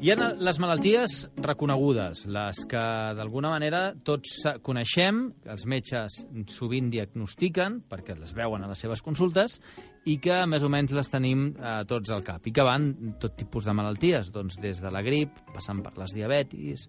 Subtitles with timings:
[0.00, 2.80] Hi ha les malalties reconegudes, les que
[3.18, 9.58] d'alguna manera tots coneixem, els metges sovint diagnostiquen, perquè les veuen a les seves consultes,
[10.08, 12.86] i que més o menys les tenim eh, tots al cap, i que van
[13.20, 16.86] tot tipus de malalties, doncs des de la grip, passant per les diabetis,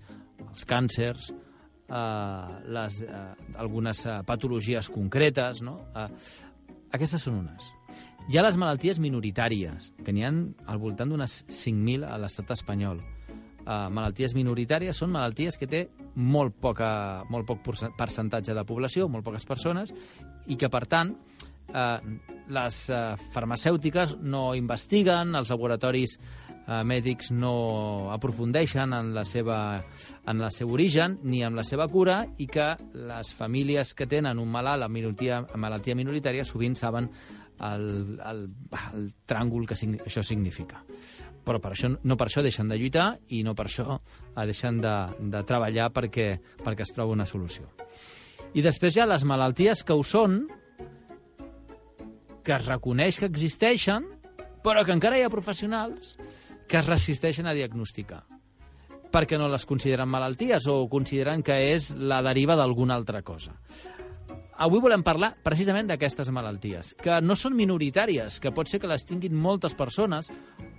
[0.47, 3.25] els càncers, eh, les, eh,
[3.59, 5.75] algunes eh, patologies concretes, no?
[5.99, 6.07] Eh,
[6.95, 7.73] aquestes són unes.
[8.31, 10.29] Hi ha les malalties minoritàries, que n'hi ha
[10.71, 13.01] al voltant d'unes 5.000 a l'estat espanyol.
[13.01, 15.81] Uh, malalties minoritàries són malalties que té
[16.15, 17.59] molt, poca, molt poc
[17.99, 19.91] percentatge de població, molt poques persones,
[20.47, 21.11] i que, per tant,
[21.75, 21.97] uh,
[22.55, 23.01] les uh,
[23.35, 26.15] farmacèutiques no investiguen, els laboratoris
[26.71, 29.59] uh, mèdics no aprofundeixen en la seva,
[30.27, 34.39] en el seu origen ni en la seva cura i que les famílies que tenen
[34.39, 37.09] un malalt amb malaltia, malaltia minoritària sovint saben
[37.61, 37.83] el,
[38.25, 38.45] el,
[38.95, 40.81] el tràngol que això significa.
[41.45, 44.79] Però per això, no per això deixen de lluitar i no per això eh, deixen
[44.81, 44.95] de,
[45.33, 47.67] de treballar perquè, perquè es troba una solució.
[48.53, 50.43] I després hi ha les malalties que ho són,
[52.41, 54.05] que es reconeix que existeixen,
[54.61, 56.15] però que encara hi ha professionals
[56.71, 58.21] que es resisteixen a diagnosticar
[59.11, 63.57] perquè no les consideren malalties o consideren que és la deriva d'alguna altra cosa.
[64.61, 69.03] Avui volem parlar precisament d'aquestes malalties, que no són minoritàries, que pot ser que les
[69.09, 70.29] tinguin moltes persones,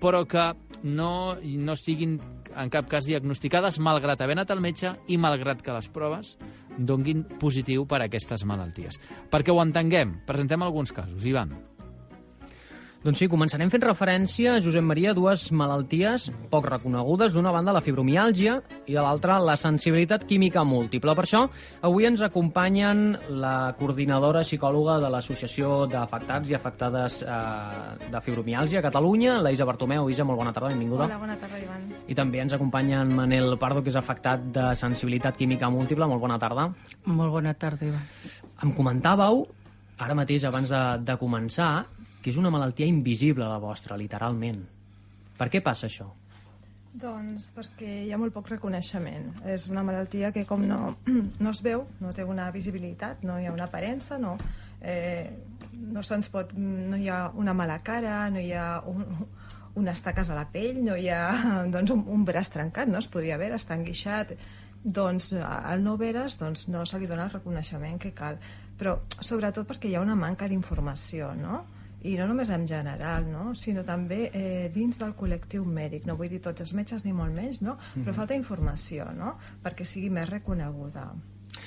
[0.00, 0.52] però que
[0.86, 2.16] no, no siguin
[2.56, 6.36] en cap cas diagnosticades malgrat haver anat al metge i malgrat que les proves
[6.78, 9.00] donguin positiu per a aquestes malalties.
[9.32, 11.26] Perquè ho entenguem, presentem alguns casos.
[11.26, 11.52] Ivan.
[13.02, 17.32] Doncs sí, començarem fent referència, Josep Maria, a dues malalties poc reconegudes.
[17.34, 21.10] D'una banda, la fibromiàlgia i de l'altra, la sensibilitat química múltiple.
[21.18, 21.40] Per això,
[21.82, 28.84] avui ens acompanyen la coordinadora psicòloga de l'Associació d'Afectats i Afectades eh, de Fibromiàlgia a
[28.86, 30.06] Catalunya, la Isa Bartomeu.
[30.12, 31.08] Isa, molt bona tarda, benvinguda.
[31.10, 31.88] Hola, bona tarda, Ivan.
[32.06, 36.06] I també ens acompanya en Manel Pardo, que és afectat de sensibilitat química múltiple.
[36.06, 36.68] Molt bona tarda.
[37.10, 38.06] Molt bona tarda, Ivan.
[38.62, 39.42] Em comentàveu,
[39.98, 41.72] ara mateix, abans de, de començar,
[42.22, 44.62] que és una malaltia invisible, la vostra, literalment.
[45.38, 46.08] Per què passa això?
[46.92, 49.30] Doncs perquè hi ha molt poc reconeixement.
[49.48, 50.94] És una malaltia que com no,
[51.44, 54.36] no es veu, no té una visibilitat, no hi ha una aparença, no,
[54.80, 55.30] eh,
[55.72, 56.52] no se'ns pot...
[56.56, 59.06] no hi ha una mala cara, no hi ha un,
[59.80, 61.22] unes taques a la pell, no hi ha
[61.74, 64.36] doncs, un, un braç trencat, no es podria veure, està enguixat,
[64.82, 68.38] doncs al no veres doncs, no se li dona el reconeixement que cal.
[68.78, 71.62] Però sobretot perquè hi ha una manca d'informació, no?
[72.08, 73.52] I no només en general, no?
[73.58, 77.34] sinó també eh, dins del col·lectiu mèdic, no vull dir tots els metges ni molt
[77.36, 77.76] menys, no?
[77.94, 78.16] però mhm.
[78.18, 79.36] falta informació no?
[79.62, 81.10] perquè sigui més reconeguda.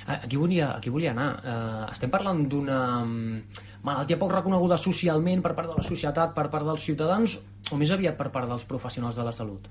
[0.08, 1.30] Aquí volia, aquí volia anar.
[1.40, 6.48] Uh, estem parlant d'una mm, malaltia poc reconeguda socialment per part de la societat, per
[6.54, 7.38] part dels ciutadans,
[7.72, 9.70] o més aviat per part dels professionals de la salut?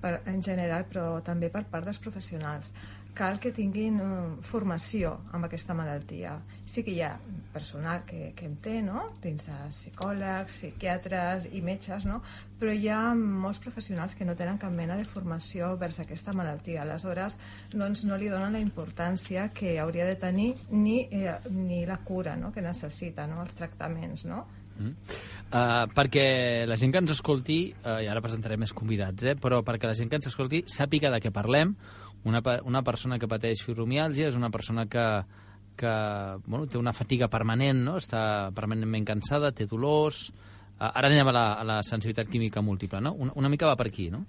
[0.00, 2.72] Per, en general, però també per part dels professionals
[3.14, 4.10] cal que tinguin uh,
[4.46, 6.36] formació amb aquesta malaltia.
[6.64, 7.14] Sí que hi ha
[7.52, 9.08] personal que, que en té, no?
[9.22, 12.20] dins de psicòlegs, psiquiatres i metges, no?
[12.60, 16.84] però hi ha molts professionals que no tenen cap mena de formació vers aquesta malaltia.
[16.84, 17.38] Aleshores,
[17.72, 22.36] doncs, no li donen la importància que hauria de tenir ni, eh, ni la cura
[22.36, 22.52] no?
[22.52, 23.42] que necessita, no?
[23.44, 24.26] els tractaments.
[24.28, 24.44] No?
[24.80, 24.94] Mm.
[25.50, 26.26] Uh, perquè
[26.68, 29.96] la gent que ens escolti, uh, i ara presentaré més convidats, eh, però perquè la
[29.98, 31.74] gent que ens escolti sàpiga de què parlem,
[32.24, 35.06] una, una persona que pateix fibromiàlgia és una persona que,
[35.80, 35.94] que
[36.46, 37.96] bueno, té una fatiga permanent, no?
[38.00, 38.22] està
[38.56, 40.30] permanentment cansada, té dolors...
[40.80, 43.10] Ara anem a la, a la sensibilitat química múltiple, no?
[43.12, 44.22] Una, una mica va per aquí, no?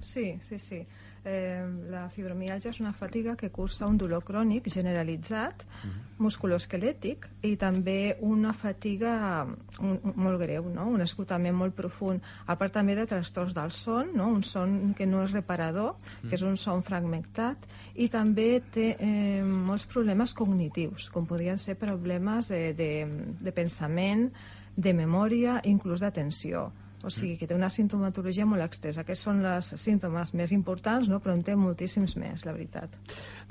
[0.00, 0.78] Sí, sí, sí
[1.26, 5.94] eh, la fibromialgia és una fatiga que cursa un dolor crònic generalitzat, uh -huh.
[6.18, 9.46] musculoesquelètic, i també una fatiga
[9.80, 10.86] un, un, molt greu, no?
[10.86, 14.28] un esgotament molt profund, a part també de trastorns del son, no?
[14.28, 16.28] un son que no és reparador, uh -huh.
[16.28, 17.56] que és un son fragmentat,
[17.94, 23.06] i també té eh, molts problemes cognitius, com podrien ser problemes de, de,
[23.40, 24.32] de pensament,
[24.76, 26.72] de memòria, inclús d'atenció
[27.06, 29.04] o sigui que té una sintomatologia molt extensa.
[29.04, 31.20] Aquests són els símptomes més importants, no?
[31.22, 32.96] però en té moltíssims més, la veritat.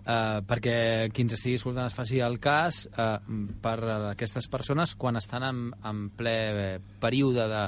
[0.05, 0.77] Uh, perquè
[1.15, 3.17] qui ens estigui escoltant es faci el cas, uh,
[3.63, 3.77] per
[4.11, 6.35] aquestes persones, quan estan en, en ple
[7.01, 7.63] període de,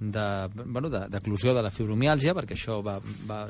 [0.00, 0.26] de,
[0.64, 2.98] bueno, d'eclusió de, de la fibromiàlgia, perquè això va,
[3.30, 3.44] va,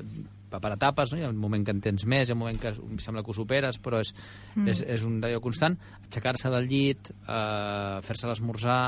[0.52, 1.20] va per etapes, no?
[1.20, 3.25] hi ha un moment que en tens més, hi ha un moment que em sembla
[3.25, 4.12] que ho superes, però és,
[4.55, 4.69] mm.
[4.73, 5.76] és, és un d'allò constant,
[6.06, 8.82] aixecar-se del llit, uh, fer-se l'esmorzar,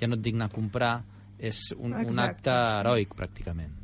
[0.00, 0.92] ja no et dic anar a comprar,
[1.38, 3.76] és un, un acte heroic, pràcticament.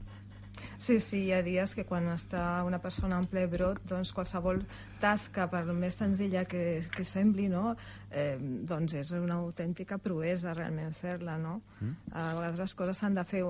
[0.85, 4.59] Sí, sí, hi ha dies que quan està una persona en ple brot, doncs qualsevol
[5.01, 7.75] tasca, per més senzilla que, que sembli, no?
[8.11, 11.55] eh, doncs és una autèntica proesa realment fer-la, no?
[11.81, 11.95] Mm.
[12.13, 13.43] A vegades les coses s'han de fer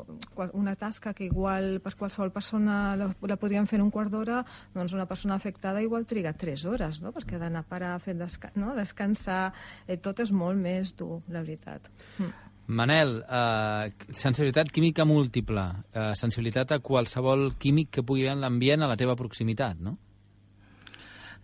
[0.53, 4.43] una tasca que igual per qualsevol persona la, la podríem fer en un quart d'hora,
[4.77, 7.12] doncs una persona afectada igual triga tres hores, no?
[7.17, 8.77] Perquè ha d'anar a parar, fer desca no?
[8.79, 9.49] descansar,
[9.87, 11.91] eh, tot és molt més dur, la veritat.
[12.19, 12.33] Mm.
[12.66, 18.82] Manel, eh, sensibilitat química múltiple, eh, sensibilitat a qualsevol químic que pugui haver en l'ambient
[18.82, 19.99] a la teva proximitat, no?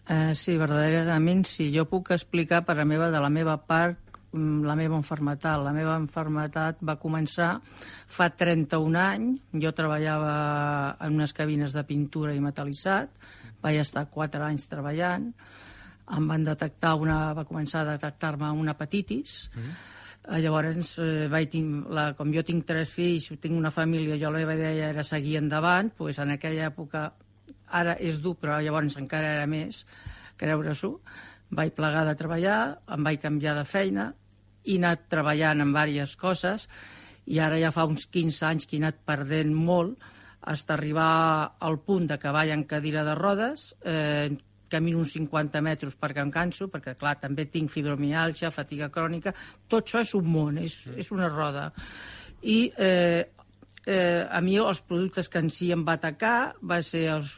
[0.09, 1.71] Eh, sí, verdaderament sí.
[1.75, 3.99] Jo puc explicar per la meva, de la meva part
[4.33, 5.61] mm, la meva enfermetat.
[5.63, 7.61] La meva enfermetat va començar
[8.09, 9.45] fa 31 anys.
[9.53, 13.13] Jo treballava en unes cabines de pintura i metalitzat.
[13.61, 15.35] Vaig estar 4 anys treballant.
[16.11, 19.51] Em van detectar una, va començar a detectar-me una hepatitis.
[19.55, 21.55] Mm -hmm Eh, llavors, eh, vaig
[21.89, 25.39] la, com jo tinc tres fills, tinc una família, jo la meva idea era seguir
[25.41, 27.07] endavant, pues en aquella època,
[27.81, 29.87] ara és dur, però llavors encara era més,
[30.37, 30.93] creure-s'ho,
[31.57, 32.61] vaig plegar de treballar,
[32.93, 34.11] em vaig canviar de feina,
[34.65, 36.69] he anat treballant en diverses coses,
[37.27, 39.97] i ara ja fa uns 15 anys que he anat perdent molt,
[40.41, 44.37] fins arribar al punt de que vaig en cadira de rodes, eh,
[44.71, 49.35] camino uns 50 metres perquè em canso, perquè, clar, també tinc fibromialgia, fatiga crònica,
[49.69, 51.71] tot això és un món, és, és una roda.
[52.43, 53.25] I eh,
[53.87, 57.35] eh, a mi els productes que en si em va atacar va ser els,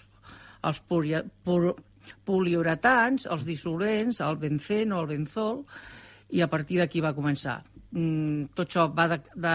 [0.69, 1.75] els puri, pur,
[2.27, 5.63] poliuretans, els dissolvents, el benceno, el benzol,
[6.33, 7.61] i a partir d'aquí va començar.
[7.93, 9.55] Mm, tot això va de, de,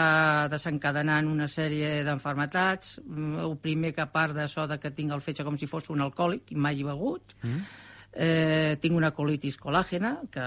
[0.53, 2.99] desencadenant una sèrie d'enfermetats.
[3.01, 5.89] Mm, el primer que a part d'això de que tinc el fetge com si fos
[5.93, 7.33] un alcohòlic, i mai he begut.
[7.41, 7.63] Mm.
[8.13, 10.45] Eh, tinc una colitis colàgena, que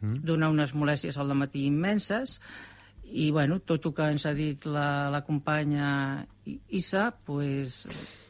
[0.00, 0.22] mm.
[0.24, 2.38] dona unes molèsties al matí immenses,
[3.10, 6.24] i bueno, tot el que ens ha dit la, la companya
[6.70, 7.82] Issa, pues,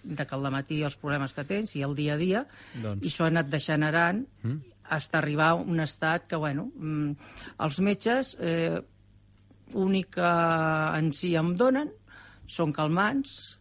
[0.03, 2.43] de que al matí els problemes que tens i el dia a dia,
[2.75, 3.05] doncs...
[3.05, 7.31] i això ha anat degenerant mm fins arribar a un estat que, bueno, mm,
[7.67, 8.81] els metges, eh,
[9.73, 10.31] únic que
[10.99, 11.91] en si em donen
[12.51, 13.59] són calmants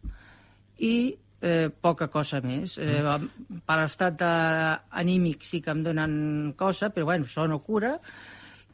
[0.78, 0.94] i
[1.40, 2.76] eh, poca cosa més.
[2.78, 3.62] Eh, mm.
[3.66, 7.98] per l'estat anímic sí que em donen cosa, però bueno, això no cura,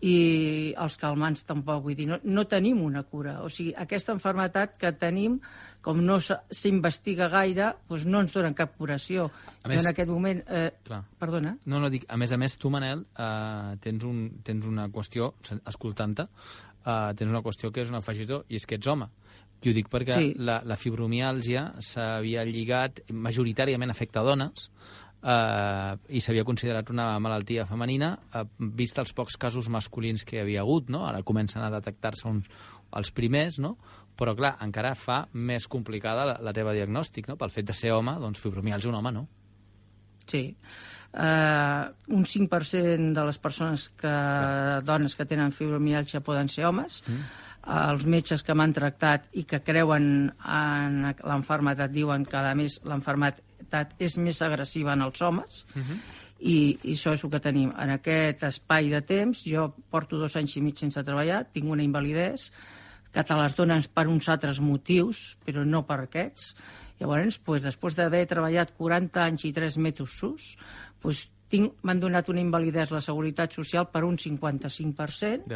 [0.05, 3.39] i els calmants tampoc, vull dir, no, no tenim una cura.
[3.45, 5.39] O sigui, aquesta enfermetat que tenim
[5.87, 9.29] com no s'investiga gaire, doncs no ens donen cap curació.
[9.63, 10.43] A més, en aquest moment...
[10.51, 11.05] Eh, clar.
[11.21, 11.55] perdona?
[11.65, 15.31] No, no, dic, a més a més, tu, Manel, eh, tens, un, tens una qüestió,
[15.57, 16.27] escoltant-te,
[16.83, 19.07] eh, tens una qüestió que és un afegitó, i és que ets home.
[19.63, 20.33] I ho dic perquè sí.
[20.43, 24.69] la, la fibromiàlgia s'havia lligat, majoritàriament afecta dones,
[25.23, 30.43] eh, i s'havia considerat una malaltia femenina, eh, vist els pocs casos masculins que hi
[30.45, 31.07] havia hagut, no?
[31.07, 32.33] Ara comencen a detectar-se
[32.97, 33.77] els primers, no?
[34.17, 37.37] però clar, encara fa més complicada la, la teva diagnòstic, no?
[37.37, 39.27] Pel fet de ser home, doncs fibromialgia un home, no?
[40.27, 40.43] Sí.
[41.13, 44.81] Uh, un 5% de les persones que, Clar.
[44.85, 47.03] dones que tenen fibromialgia poden ser homes.
[47.07, 47.29] Mm.
[47.67, 52.81] Uh, els metges que m'han tractat i que creuen en l'enfermetat diuen que, a més,
[53.67, 55.67] l'enfermetat és més agressiva en els homes.
[55.75, 55.99] Mm -hmm.
[56.39, 57.73] I, i això és el que tenim.
[57.79, 61.83] En aquest espai de temps, jo porto dos anys i mig sense treballar, tinc una
[61.83, 62.53] invalidesa,
[63.13, 66.55] que te les donen per uns altres motius, però no per aquests.
[67.01, 70.59] Llavors, pues, després d'haver treballat 40 anys i 3 metres sus,
[71.01, 71.31] pues,
[71.83, 75.47] m'han donat una invalidesa a la Seguretat Social per un 55%,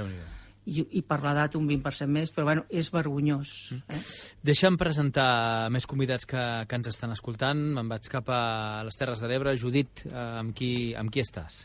[0.70, 3.54] i, i per l'edat un 20% més, però bueno, és vergonyós.
[3.74, 3.96] Mm.
[3.96, 4.02] Eh?
[4.50, 5.30] Deixa'm presentar
[5.74, 7.60] més convidats que, que ens estan escoltant.
[7.76, 8.42] Me'n vaig cap a
[8.86, 9.56] les Terres de l'Ebre.
[9.60, 11.64] Judit, eh, amb, qui, amb qui estàs?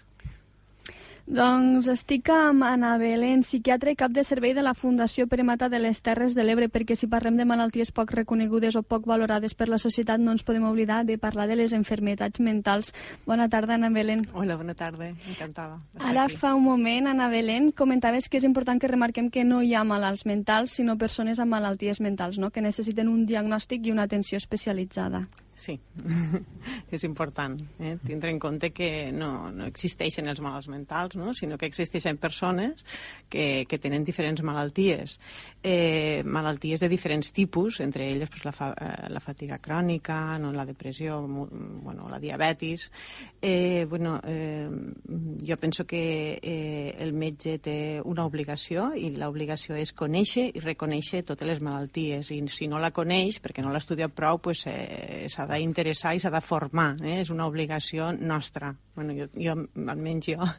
[1.25, 5.79] Doncs estic amb Anna Belén, psiquiatra i cap de servei de la Fundació Premata de
[5.81, 9.65] les Terres de l'Ebre, perquè si parlem de malalties poc reconegudes o poc valorades per
[9.67, 12.93] la societat no ens podem oblidar de parlar de les enfermetats mentals.
[13.25, 14.21] Bona tarda, Anna Belén.
[14.33, 15.79] Hola, bona tarda, encantada.
[15.97, 16.37] Ara aquí.
[16.37, 19.83] fa un moment, Anna Belén, comentaves que és important que remarquem que no hi ha
[19.83, 22.51] malalts mentals, sinó persones amb malalties mentals, no?
[22.51, 25.25] que necessiten un diagnòstic i una atenció especialitzada.
[25.55, 25.77] Sí,
[26.91, 27.93] és important eh?
[28.03, 31.31] tindre en compte que no, no existeixen els malalts mentals, no?
[31.33, 32.83] sinó que existeixen persones
[33.31, 35.15] que, que tenen diferents malalties,
[35.63, 40.51] eh, malalties de diferents tipus, entre elles pues, la, fa, eh, la fatiga crònica, no?
[40.51, 42.91] la depressió, bueno, la diabetis.
[43.41, 44.67] Eh, bueno, eh,
[45.47, 51.23] jo penso que eh, el metge té una obligació i l'obligació és conèixer i reconèixer
[51.23, 55.31] totes les malalties i si no la coneix, perquè no l'ha estudiat prou, pues, eh,
[55.31, 57.19] s'ha d'interessar i s'ha de formar, eh?
[57.21, 58.73] és una obligació nostra.
[58.95, 59.55] Bueno, jo, jo
[59.91, 60.49] almenys jo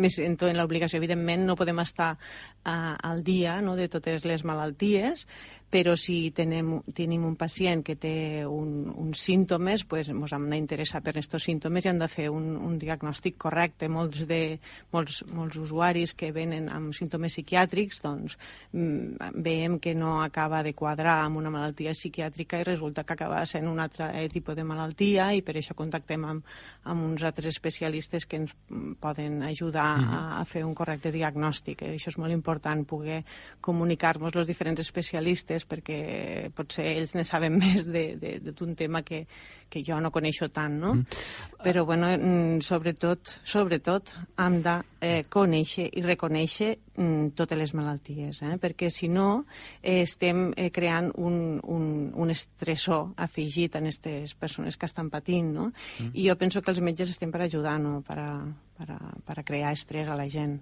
[0.00, 1.00] me sento en l'obligació.
[1.00, 5.26] Evidentment no podem estar uh, al dia no, de totes les malalties,
[5.72, 11.00] però si tenem, tenim un pacient que té un, uns símptomes, pues, ens hem d'interessar
[11.00, 13.88] per aquests símptomes i hem de fer un, un diagnòstic correcte.
[13.88, 14.58] Molts, de,
[14.92, 18.36] molts, molts usuaris que venen amb símptomes psiquiàtrics doncs,
[18.76, 23.40] mm, veiem que no acaba de quadrar amb una malaltia psiquiàtrica i resulta que acaba
[23.48, 26.52] sent un altre eh, tipus de malaltia i per això contactem amb,
[26.84, 28.52] amb uns altres especialistes que ens
[29.00, 30.36] poden ajudar mm -hmm.
[30.36, 31.80] a, a fer un correcte diagnòstic.
[31.80, 31.94] Eh?
[31.96, 33.24] Això és molt important, poder
[33.60, 39.24] comunicar-nos els diferents especialistes perquè potser ells ne saben més d'un tema que,
[39.70, 40.94] que jo no coneixo tant, no?
[40.98, 41.22] Mm.
[41.62, 48.56] Però, bueno, mm, sobretot, sobretot hem de eh, conèixer i reconèixer totes les malalties, eh?
[48.60, 49.44] perquè si no
[49.80, 55.54] eh, estem eh, creant un, un, un estressor afegit en aquestes persones que estan patint,
[55.54, 55.70] no?
[55.72, 56.12] Mm.
[56.12, 58.02] I jo penso que els metges estem per ajudar, no?
[58.04, 58.28] Per a,
[58.76, 60.58] per a, per a crear estrès a la gent.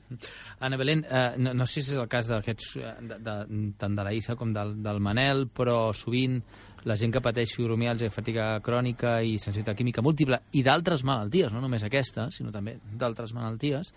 [0.61, 3.37] Anna Belén, eh, no, no sé si és el cas d'aquests, eh, de, de,
[3.81, 6.41] tant de la Issa com del, del Manel, però sovint
[6.89, 11.61] la gent que pateix fibromialgia, fatiga crònica i sensibilitat química múltiple i d'altres malalties, no
[11.61, 13.95] només aquesta, sinó també d'altres malalties,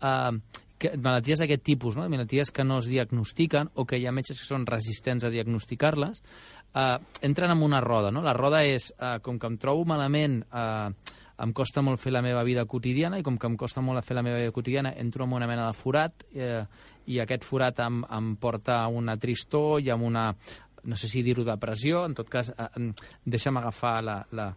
[0.00, 2.06] eh, que, malalties d'aquest tipus, no?
[2.12, 6.22] malalties que no es diagnostiquen o que hi ha metges que són resistents a diagnosticar-les,
[6.74, 8.12] eh, entren en una roda.
[8.12, 8.22] No?
[8.22, 12.22] La roda és, eh, com que em trobo malament, eh, em costa molt fer la
[12.22, 15.24] meva vida quotidiana i com que em costa molt fer la meva vida quotidiana entro
[15.24, 16.62] en una mena de forat eh,
[17.06, 20.28] i aquest forat em, em porta a una tristor i a una,
[20.84, 22.86] no sé si dir-ho depressió, en tot cas, eh,
[23.24, 24.48] deixa'm agafar la, la,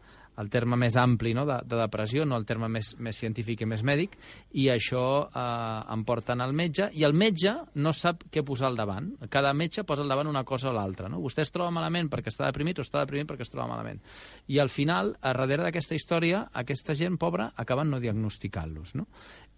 [0.42, 3.68] el terme més ampli no, de, de depressió, no el terme més, més científic i
[3.70, 4.18] més mèdic,
[4.62, 8.78] i això eh, em porten al metge, i el metge no sap què posar al
[8.80, 9.10] davant.
[9.34, 11.10] Cada metge posa al davant una cosa o l'altra.
[11.10, 11.22] No?
[11.24, 14.02] Vostè es troba malament perquè està deprimit o està deprimit perquè es troba malament.
[14.54, 18.94] I al final, a darrere d'aquesta història, aquesta gent pobra acaben no diagnosticant-los.
[19.00, 19.08] No?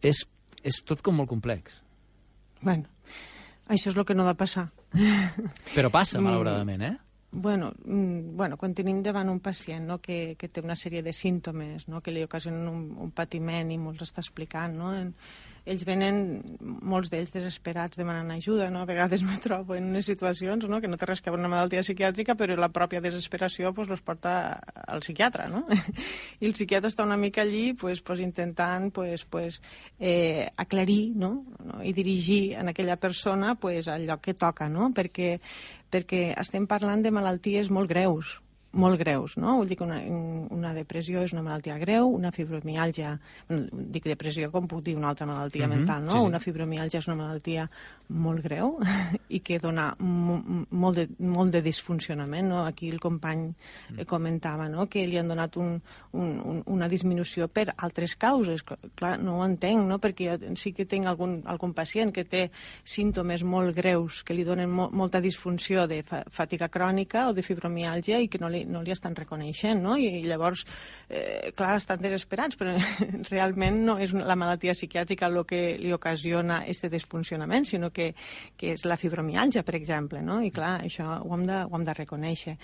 [0.02, 0.24] És,
[0.64, 1.82] és tot com molt complex.
[2.64, 2.90] Bueno,
[3.68, 4.70] això és el que no ha de passar.
[5.76, 6.26] Però passa, mm.
[6.26, 6.96] malauradament, eh?
[7.32, 11.14] Bueno, mm, bueno, quan tenim davant un pacient no, que, que té una sèrie de
[11.14, 15.14] símptomes no, que li ocasionen un, un patiment i molts està explicant, no, en,
[15.70, 16.20] ells venen,
[16.60, 18.82] molts d'ells desesperats demanant ajuda, no?
[18.84, 20.80] A vegades me trobo en unes situacions no?
[20.82, 24.02] que no té res que veure una malaltia psiquiàtrica, però la pròpia desesperació pues, los
[24.06, 24.34] porta
[24.88, 25.66] al psiquiatre, no?
[26.42, 29.62] I el psiquiatre està una mica allí pues, pues, intentant pues, pues,
[30.00, 31.32] eh, aclarir no?
[31.64, 31.84] no?
[31.84, 34.92] i dirigir en aquella persona pues, al lloc que toca, no?
[34.96, 35.38] Perquè,
[35.92, 38.40] perquè estem parlant de malalties molt greus,
[38.72, 39.56] molt greus, no?
[39.58, 39.98] Vull dir que una,
[40.54, 43.16] una depressió és una malaltia greu, una fibromialgia,
[43.50, 45.78] dic depressió com puc dir una altra malaltia mm -hmm.
[45.78, 46.12] mental, no?
[46.12, 46.28] Sí, sí.
[46.28, 47.70] Una fibromialgia és una malaltia
[48.10, 48.80] molt greu
[49.30, 52.66] i que dona molt de, molt de disfuncionament, no?
[52.66, 53.54] Aquí el company
[53.90, 54.06] mm.
[54.06, 58.64] comentava, no?, que li han donat un, un, un, una disminució per altres causes.
[58.96, 62.52] Clar, no ho entenc, no?, perquè jo sí que tinc algun, algun pacient que té
[62.84, 67.42] símptomes molt greus que li donen mo molta disfunció de fa fatiga crònica o de
[67.42, 69.96] fibromialgia i que no li li, no li estan reconeixent, no?
[69.98, 70.66] I, llavors,
[71.10, 72.76] eh, clar, estan desesperats, però
[73.32, 78.12] realment no és la malaltia psiquiàtrica el que li ocasiona este desfuncionament, sinó que,
[78.60, 80.42] que és la fibromialgia, per exemple, no?
[80.44, 82.58] I clar, això ho hem de, ho hem de reconèixer.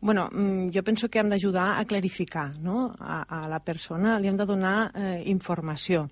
[0.00, 2.94] bueno, mm, jo penso que hem d'ajudar a clarificar no?
[2.98, 6.06] a, a la persona, li hem de donar eh, informació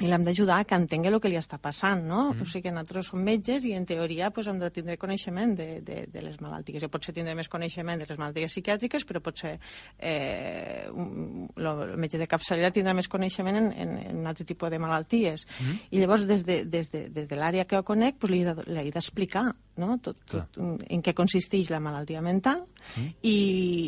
[0.00, 2.34] i l'hem d'ajudar que entengui el que li està passant, no?
[2.34, 2.44] Mm.
[2.44, 5.68] O sigui que nosaltres som metges i en teoria pues, hem de tindre coneixement de,
[5.86, 6.82] de, de les malalties.
[6.82, 9.54] Jo potser tindré més coneixement de les malalties psiquiàtriques, però potser
[9.96, 14.82] eh, el metge de capçalera tindrà més coneixement en, en, en un altre tipus de
[14.82, 15.46] malalties.
[15.60, 15.78] Mm.
[15.90, 18.92] I llavors, des de, des de, des de l'àrea que ho conec, pues, li he
[18.92, 19.96] d'explicar no?
[20.02, 23.08] tot, tot, en què consisteix la malaltia mental mm.
[23.28, 23.36] i,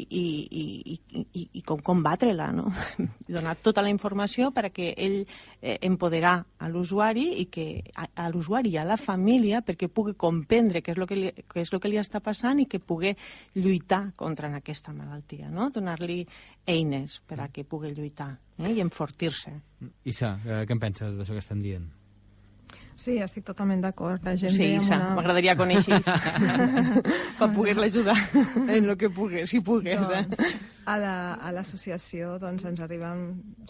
[0.09, 0.25] i,
[0.62, 2.69] i, i, i, i com combatre-la, no?
[3.37, 8.71] donar tota la informació perquè ell eh, empoderar a l'usuari i que a, a l'usuari
[8.71, 11.83] i a la família perquè pugui comprendre què és, el que li, què és el
[11.83, 13.11] que li està passant i que pugui
[13.59, 15.69] lluitar contra aquesta malaltia, no?
[15.75, 16.23] donar-li
[16.71, 18.31] eines per a que pugui lluitar
[18.62, 18.71] eh?
[18.71, 19.57] i enfortir-se.
[20.07, 21.90] Issa, eh, què en penses d'això que estem dient?
[22.99, 24.25] Sí, estic totalment d'acord.
[24.26, 25.12] La gent sí, Isa, una...
[25.14, 26.00] m'agradaria conèixer
[27.38, 30.02] per poder-la ajudar en el que pugui, si pugues.
[30.02, 30.25] Eh?
[30.26, 30.57] Doncs, eh?
[30.88, 33.21] A l'associació la, doncs, ens arriben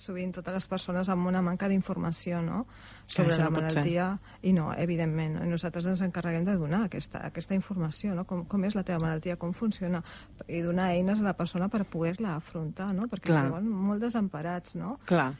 [0.00, 2.62] sovint totes les persones amb una manca d'informació no?
[3.04, 4.06] sobre la malaltia
[4.46, 5.48] i no, evidentment, no?
[5.50, 8.24] nosaltres ens encarreguem de donar aquesta, aquesta informació, no?
[8.28, 10.00] com, com és la teva malaltia, com funciona,
[10.46, 13.10] i donar eines a la persona per poder-la afrontar, no?
[13.10, 13.44] perquè Clar.
[13.58, 14.78] es molt desemparats.
[14.78, 14.96] No?
[15.10, 15.32] Clar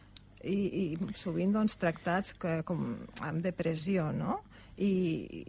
[0.44, 2.84] i, i sovint doncs, tractats que, com
[3.24, 4.40] amb depressió, no?
[4.78, 4.92] I,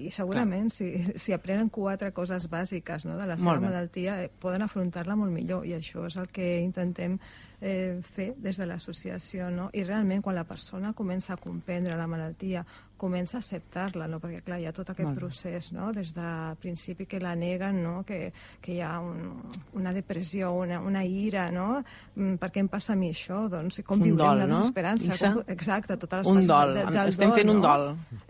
[0.08, 0.88] i segurament si,
[1.22, 5.67] si aprenen quatre coses bàsiques no, de la seva malaltia eh, poden afrontar-la molt millor.
[5.69, 7.19] I això és el que intentem
[7.62, 9.70] eh, fer des de l'associació, no?
[9.74, 12.63] I realment quan la persona comença a comprendre la malaltia,
[13.00, 14.20] comença a acceptar-la, no?
[14.20, 15.92] Perquè clar, hi ha tot aquest procés, no?
[15.96, 18.04] Des de principi que la neguen, no?
[18.08, 19.42] Que, que hi ha un,
[19.80, 21.84] una depressió, una, una ira, no?
[22.16, 23.46] Mm, Per què em passa a mi això?
[23.51, 25.13] Doncs com Un viurem dol, la no, desesperança?
[25.13, 25.34] Isa?
[25.36, 27.68] Com, exacte, totes les Un dol, de, del estem fent un no?
[27.68, 27.88] dol.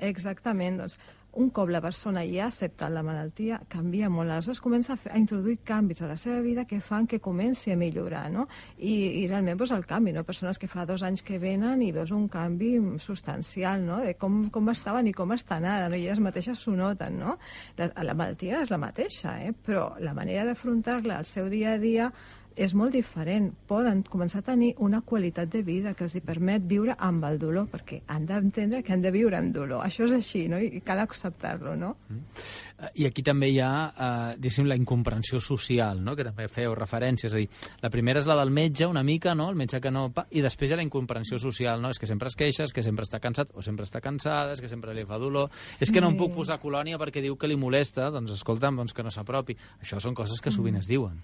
[0.09, 0.98] Exactament, doncs
[1.33, 4.31] un cop la persona ja ha acceptat la malaltia, canvia molt.
[4.31, 7.71] Aleshores comença a, fer, a introduir canvis a la seva vida que fan que comenci
[7.71, 8.48] a millorar, no?
[8.77, 10.25] I, i realment doncs, el canvi, no?
[10.25, 14.01] Persones que fa dos anys que venen i veus un canvi substancial, no?
[14.05, 16.00] De com, com estaven i com estan ara, no?
[16.00, 17.38] I elles mateixes s'ho noten, no?
[17.77, 19.53] La, la malaltia és la mateixa, eh?
[19.53, 22.12] Però la manera d'afrontar-la al seu dia a dia
[22.59, 23.49] és molt diferent.
[23.69, 27.37] Poden començar a tenir una qualitat de vida que els hi permet viure amb el
[27.39, 29.79] dolor, perquè han d'entendre que han de viure amb dolor.
[29.85, 30.59] Això és així, no?
[30.59, 31.93] I cal acceptar-lo, no?
[32.11, 36.15] Eh, I aquí també hi ha, eh, diguéssim, la incomprensió social, no?
[36.15, 37.27] que també fèieu referència.
[37.31, 37.47] És a dir,
[37.81, 39.49] la primera és la del metge, una mica, no?
[39.49, 40.09] el metge que no...
[40.11, 41.89] pa- I després hi ha la incomprensió social, no?
[41.95, 44.61] és que sempre es queixa, és que sempre està cansat o sempre està cansada, és
[44.61, 45.49] que sempre li fa dolor,
[45.79, 48.93] és que no em puc posar colònia perquè diu que li molesta, doncs escolta'm, doncs
[48.93, 49.55] que no s'apropi.
[49.79, 51.19] Això són coses que sovint es diuen.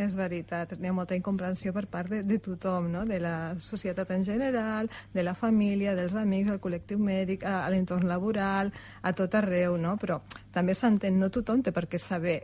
[0.00, 3.04] És veritat, hi ha molta incomprensió per part de, de tothom, no?
[3.08, 7.68] de la societat en general, de la família, dels amics, el col·lectiu mèdic, a, a
[7.72, 9.96] l'entorn laboral, a tot arreu, no?
[10.00, 10.22] però
[10.54, 12.40] també s'entén, no tothom té per què saber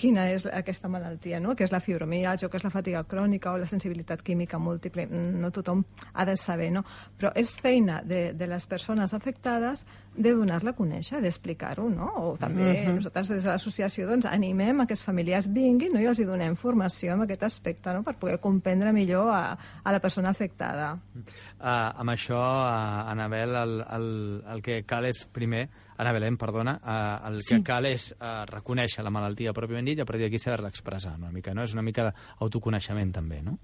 [0.00, 1.54] quina és aquesta malaltia, no?
[1.56, 5.06] que és la fibromialgia que és la fatiga crònica o la sensibilitat química múltiple.
[5.06, 6.84] Mm, No tothom ha de saber, no?
[7.18, 9.84] Però és feina de, de les persones afectades
[10.16, 12.08] de donar-la a conèixer, d'explicar-ho, no?
[12.18, 16.00] O també nosaltres des de l'associació doncs, animem a que els familiars vinguin no?
[16.02, 18.02] i els hi donem formació en aquest aspecte no?
[18.06, 19.42] per poder comprendre millor a,
[19.84, 20.92] a la persona afectada.
[21.14, 21.70] Uh,
[22.02, 24.08] amb això, uh, Anabel, el, el,
[24.56, 25.68] el que cal és, primer,
[26.00, 27.54] Ana Belén, perdona, uh, el sí.
[27.54, 31.14] que cal és uh, reconèixer la malaltia pròpiament dit i a partir d'aquí saber-la expressar
[31.20, 31.66] una mica, no?
[31.68, 33.58] És una mica d'autoconeixement també, no?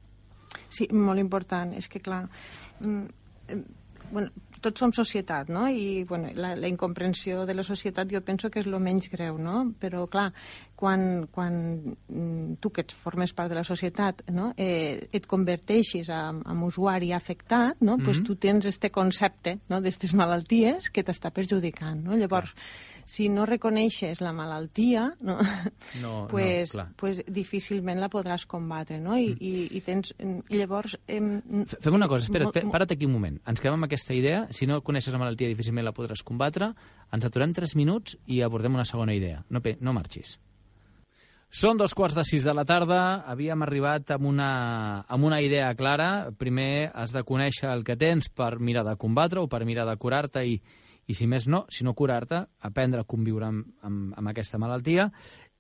[0.69, 1.73] Sí, molt important.
[1.77, 2.27] És que, clar,
[2.81, 3.05] mm,
[3.49, 3.63] eh,
[4.11, 5.67] bueno, tots som societat, no?
[5.69, 9.39] I bueno, la, la incomprensió de la societat jo penso que és el menys greu,
[9.39, 9.65] no?
[9.81, 10.31] Però, clar,
[10.77, 11.59] quan, quan
[12.09, 14.53] mm, tu que ets, formes part de la societat no?
[14.57, 17.97] eh, et converteixis en, en usuari afectat, no?
[17.97, 18.05] Mm -hmm.
[18.05, 19.81] pues tu tens este concepte no?
[19.81, 22.05] d'aquestes malalties que t'està perjudicant.
[22.05, 22.17] No?
[22.17, 22.55] Llavors,
[23.07, 25.37] si no reconeixes la malaltia, no?
[26.03, 26.87] No, pues, no, clar.
[26.99, 29.15] pues difícilment la podràs combatre, no?
[29.17, 30.11] I, i, i tens...
[30.51, 30.97] Llavors...
[31.07, 31.37] Em,
[31.79, 33.39] Fem una cosa, espera't, Molt- fe- para't aquí un moment.
[33.47, 34.45] Ens quedem amb aquesta idea.
[34.51, 36.73] Si no coneixes la malaltia, difícilment la podràs combatre.
[37.15, 39.45] Ens aturem 3 minuts i abordem una segona idea.
[39.55, 40.37] No, no marxis.
[41.57, 44.49] Són dos quarts de sis de la tarda, havíem arribat amb una,
[45.07, 46.33] amb una idea clara.
[46.37, 49.95] Primer has de conèixer el que tens per mirar de combatre o per mirar de
[49.97, 50.59] curar-te i,
[51.07, 55.11] i si més no, si no curar-te, aprendre a conviure amb, amb, amb aquesta malaltia.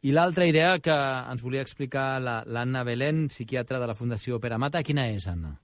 [0.03, 0.95] I l'altra idea que
[1.31, 5.55] ens volia explicar la- l'Anna Belén, psiquiatra de la Fundació Pere Mata, quina és, Anna?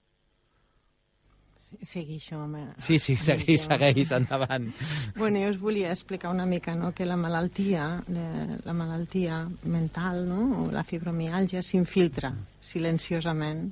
[1.83, 2.67] Segueixo, home.
[2.79, 4.67] Sí, sí, segueix, segueix, endavant.
[5.17, 8.27] Bueno, jo us volia explicar una mica no, que la malaltia, la,
[8.67, 13.71] la malaltia mental, no, o la fibromialgia, s'infiltra silenciosament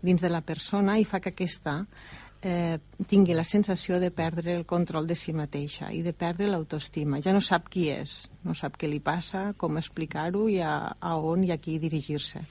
[0.00, 1.82] dins de la persona i fa que aquesta
[2.42, 2.78] eh,
[3.08, 7.22] tingui la sensació de perdre el control de si mateixa i de perdre l'autoestima.
[7.22, 11.14] Ja no sap qui és, no sap què li passa, com explicar-ho i a, a
[11.16, 12.42] on i a qui dirigir-se.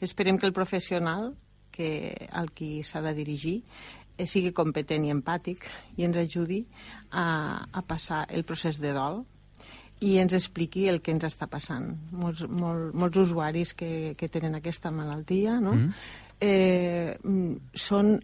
[0.00, 1.34] Esperem que el professional
[1.74, 3.60] que, al qui s'ha de dirigir
[4.16, 6.64] eh, sigui competent i empàtic i ens ajudi
[7.10, 9.24] a, a passar el procés de dol
[10.04, 11.92] i ens expliqui el que ens està passant.
[12.12, 15.74] Molts, molt, molts usuaris que, que tenen aquesta malaltia no?
[15.74, 15.92] mm.
[16.40, 18.16] eh, mm, són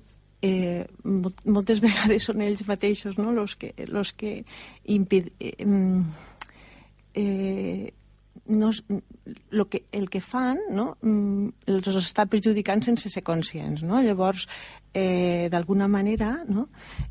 [0.42, 3.32] eh, mol- moltes vegades són ells mateixos no?
[3.32, 4.44] los que, los que
[4.84, 6.02] impid, eh, mm,
[7.14, 7.92] eh,
[8.46, 8.70] no,
[9.50, 13.82] lo que, el que fan no, mm, els està perjudicant sense ser conscients.
[13.86, 14.00] No?
[14.02, 14.46] Llavors,
[14.94, 16.68] eh, d'alguna manera, no,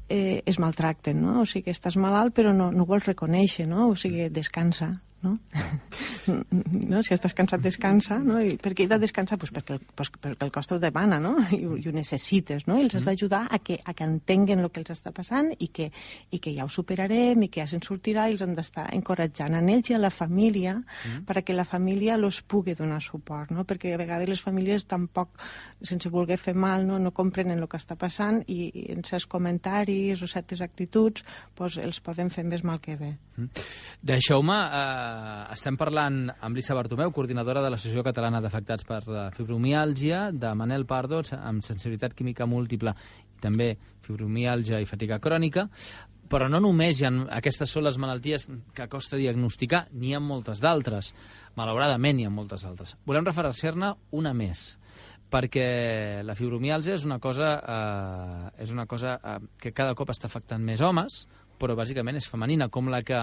[0.10, 1.22] eh, es maltracten.
[1.22, 1.42] No?
[1.42, 3.88] O sigui, estàs malalt però no, no vols reconèixer, no?
[3.92, 4.98] o sigui, descansa.
[5.22, 5.36] No?
[6.90, 7.02] no?
[7.04, 8.20] Si estàs cansat, descansa.
[8.24, 8.40] No?
[8.40, 9.40] I per què he de descansar?
[9.42, 11.36] Pues perquè, el, pues perquè el cos t'ho demana no?
[11.56, 12.66] I, i ho necessites.
[12.70, 12.78] No?
[12.80, 15.70] I els has d'ajudar a, que, a que entenguen el que els està passant i
[15.76, 15.90] que,
[16.32, 19.58] i que ja ho superarem i que ja se'n sortirà i els hem d'estar encoratjant
[19.58, 21.26] a ells i a la família mm.
[21.30, 23.66] perquè la família los pugui donar suport, no?
[23.68, 25.36] perquè a vegades les famílies tampoc,
[25.84, 29.28] sense voler fer mal, no, no comprenen el que està passant i, i en certs
[29.30, 33.14] comentaris o certes actituds pues, els poden fer més mal que bé.
[34.02, 35.09] Deixeu-me, eh,
[35.54, 40.86] estem parlant amb Lisa Bartomeu, coordinadora de l'Associació Catalana d'Afectats per la Fibromiàlgia, de Manel
[40.90, 43.74] Pardo, amb sensibilitat química múltiple i també
[44.06, 45.68] fibromiàlgia i fatiga crònica,
[46.30, 50.62] però no només hi ha, aquestes són les malalties que costa diagnosticar, n'hi ha moltes
[50.62, 51.14] d'altres.
[51.58, 52.96] Malauradament hi ha moltes d'altres.
[53.10, 54.76] Volem referenciar-ne una més.
[55.30, 60.26] perquè la fibromialgia és una cosa, eh, és una cosa eh, que cada cop està
[60.26, 61.28] afectant més homes,
[61.60, 63.20] però bàsicament és femenina, com la que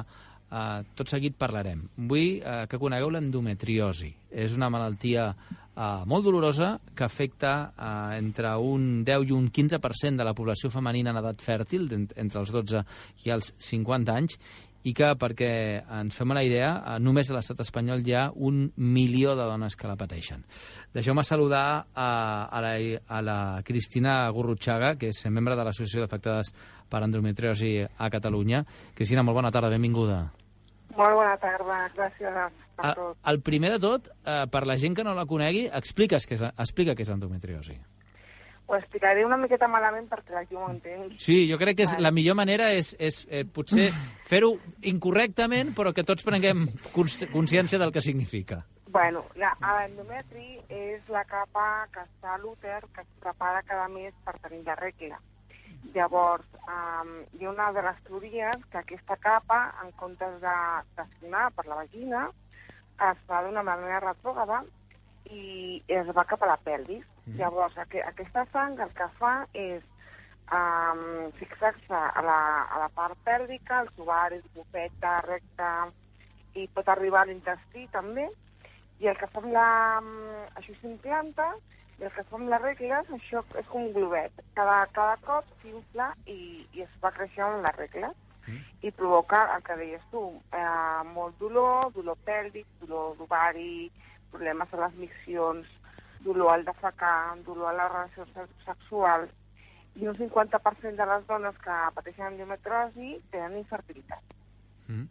[0.51, 1.85] eh, tot seguit parlarem.
[1.97, 4.13] Vull eh, que conegueu l'endometriosi.
[4.31, 10.17] És una malaltia eh, molt dolorosa que afecta eh, entre un 10 i un 15%
[10.17, 12.85] de la població femenina en edat fèrtil, entre els 12
[13.27, 14.41] i els 50 anys,
[14.87, 15.51] i que, perquè
[15.99, 16.71] ens fem una idea,
[17.03, 20.45] només a l'estat espanyol hi ha un milió de dones que la pateixen.
[20.95, 22.09] Deixeu-me saludar a,
[22.47, 22.75] a, la,
[23.07, 26.53] a la Cristina Gurrutxaga, que és membre de l'Associació d'Afectades
[26.89, 28.63] per Endometriosi a Catalunya.
[28.95, 30.23] Cristina, molt bona tarda, benvinguda.
[30.97, 32.39] Molt bona tarda, gràcies
[32.79, 33.19] per tot.
[33.19, 36.39] El, el primer de tot, eh, per la gent que no la conegui, expliques que
[36.39, 37.81] és, explica què és l'endometriosi.
[38.67, 41.19] Ho explicaré una miqueta malament perquè la gent ho entengui.
[41.23, 43.93] Sí, jo crec que és, la millor manera és, és eh, potser
[44.27, 44.57] fer-ho
[44.91, 48.65] incorrectament, però que tots prenguem consciència del que significa.
[48.97, 54.35] Bueno, l'endometri és la capa que està a l'úter que es prepara cada mes per
[54.43, 55.21] tenir la regla.
[55.95, 60.57] Llavors, um, hi ha una de les teories que aquesta capa, en comptes de
[60.97, 62.25] d'assinar per la vagina,
[63.11, 64.63] es fa d'una manera retrògrada
[65.31, 67.05] i es va cap a la pelvis.
[67.27, 67.37] Mm.
[67.41, 69.85] Llavors, aqu aquesta sang el que fa és
[70.53, 75.71] um, fixar-se a, la, a la part pèlvica, els ovaris, bufeta, recta,
[76.57, 78.29] i pot arribar a l'intestí també,
[79.01, 79.71] i el que fa amb la...
[80.57, 81.51] això s'implanta,
[81.99, 84.45] i el que fa amb les regles, això és com un globet.
[84.57, 86.39] Cada, cada cop s'infla i,
[86.77, 88.59] i es va creixent amb les regles mm.
[88.89, 93.89] i provoca el que deies tu, eh, molt dolor, dolor pèlvic, dolor d'ovari,
[94.37, 95.75] problemes a les miccions,
[96.25, 99.35] dolor al defecar, dolor a les relacions sexuals,
[99.97, 104.35] i un 50% de les dones que pateixen endometrosi tenen infertilitat.
[104.93, 105.07] Mm.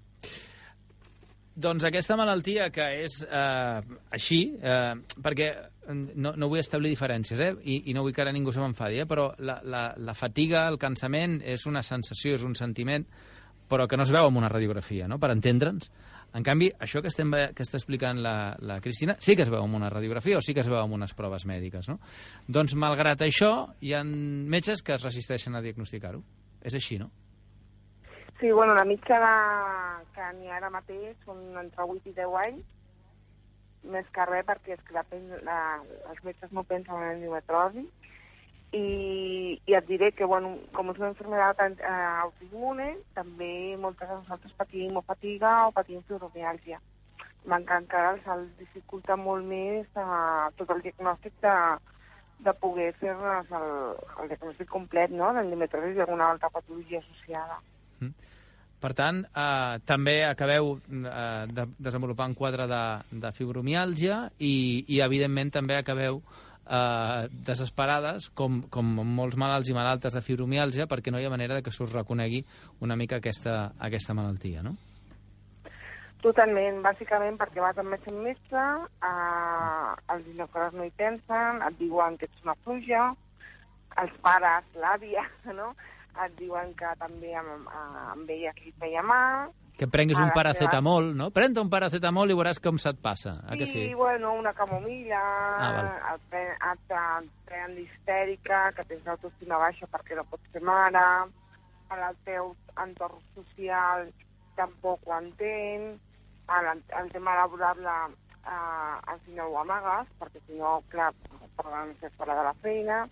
[1.56, 3.80] Doncs aquesta malaltia que és eh,
[4.12, 4.92] així, eh,
[5.24, 5.48] perquè
[5.88, 9.00] no, no vull establir diferències, eh, i, i no vull que ara ningú se m'enfadi,
[9.00, 13.08] eh, però la, la, la fatiga, el cansament, és una sensació, és un sentiment,
[13.72, 15.90] però que no es veu en una radiografia, no?, per entendre'ns.
[16.36, 19.64] En canvi, això que, estem, que està explicant la, la Cristina sí que es veu
[19.64, 22.02] en una radiografia o sí que es veu en unes proves mèdiques, no?
[22.48, 26.20] Doncs, malgrat això, hi ha metges que es resisteixen a diagnosticar-ho.
[26.66, 27.12] És així, no?
[28.40, 29.36] Sí, bueno, la mitja de...
[30.16, 32.66] que n'hi ha ara mateix són entre 8 i 10 anys,
[33.96, 35.06] més que res perquè és que la,
[35.46, 35.60] la,
[36.12, 37.86] els metges no pensen en endometrosi,
[38.76, 41.94] i, i et diré que, bueno, com és una enfermedad eh,
[42.26, 46.82] autoimmune, també moltes de nosaltres patim o fatiga o patim fibromialgia.
[47.46, 51.56] Manca encara els, dificulta molt més eh, tot el diagnòstic de,
[52.48, 53.68] de poder fer el,
[54.22, 55.32] el diagnòstic complet no?
[55.34, 57.62] d'endometriosi i alguna altra patologia associada.
[58.02, 58.32] Mm.
[58.86, 62.86] Per tant, eh, també acabeu eh, de desenvolupar un quadre de,
[63.24, 66.20] de fibromiàlgia i, i, evidentment, també acabeu
[66.66, 71.58] eh, desesperades, com, com molts malalts i malaltes de fibromiàlgia, perquè no hi ha manera
[71.58, 72.44] de que s'us reconegui
[72.82, 74.76] una mica aquesta, aquesta malaltia, no?
[76.26, 78.64] Totalment, bàsicament perquè vas amb metge en metge,
[79.10, 83.12] eh, els ginecòlegs no hi pensen, et diuen que ets una pluja,
[84.02, 85.28] els pares, l'àvia,
[85.60, 85.74] no?
[86.24, 91.30] et diuen que també amb, amb ella qui feia mal, que prenguis un paracetamol, no?
[91.36, 93.36] Pren un paracetamol i veuràs com se't passa.
[93.50, 93.94] Sí, que sí?
[93.94, 95.22] bueno, una camomilla,
[95.60, 96.94] ah, et,
[97.46, 101.06] pren, l'histèrica, que tens l'autoestima baixa perquè no pots ser mare,
[101.96, 104.08] el teu entorn social
[104.56, 105.96] tampoc ho entén,
[106.56, 107.92] el, el tema laborable
[108.48, 111.12] eh, al final ho amagues, perquè si no, clar,
[111.58, 113.04] poden fer fora de la feina,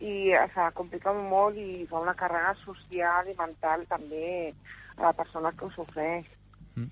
[0.00, 4.52] i s'ha complicat molt i fa una càrrega social i mental també
[5.00, 6.30] a la persona que ho sofreix.
[6.76, 6.88] Mm.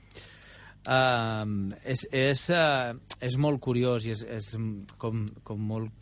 [0.88, 4.52] Uh, és, és, uh, és molt curiós i és, és
[4.96, 5.92] com, com molt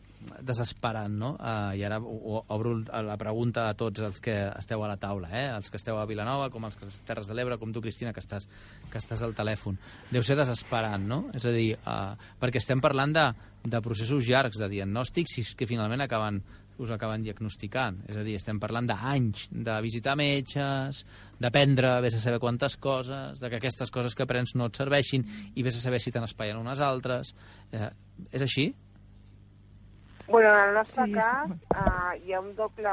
[0.42, 1.33] desesperant, no?
[1.38, 5.47] Uh, I ara obro la pregunta a tots els que esteu a la taula, eh?
[5.55, 7.83] els que esteu a Vilanova, com els que esteu a Terres de l'Ebre, com tu,
[7.85, 8.49] Cristina, que estàs,
[8.90, 9.79] que estàs al telèfon.
[10.11, 11.21] Deu ser desesperant, no?
[11.37, 13.27] És a dir, uh, perquè estem parlant de,
[13.66, 16.42] de processos llargs de diagnòstics que finalment acaben
[16.82, 18.02] us acaben diagnosticant.
[18.10, 21.04] És a dir, estem parlant d'anys de visitar metges,
[21.40, 25.24] d'aprendre vés a saber quantes coses, de que aquestes coses que aprens no et serveixin
[25.54, 27.34] i vés a saber si te n'espaien unes altres.
[27.72, 27.90] Eh,
[28.32, 28.70] és així?
[30.28, 31.58] Bueno, en el nostre sí, cas sí.
[31.70, 32.92] Uh, hi ha un doble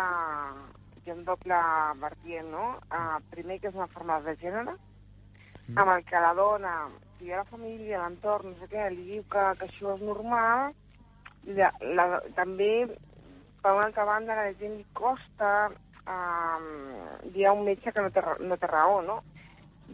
[1.04, 1.60] hi ha un doble
[2.00, 2.68] vertient, no?
[2.88, 4.76] Uh, primer, que és una forma de gènere,
[5.66, 5.80] mm.
[5.82, 6.76] amb el que la dona,
[7.18, 10.06] si hi ha la família, l'entorn, no sé què, li diu que, que això és
[10.06, 10.72] normal,
[11.58, 12.06] la, la,
[12.38, 12.70] també
[13.64, 16.68] per una altra banda, la gent li costa um,
[17.32, 19.22] dir a un metge que no té, no té raó, no?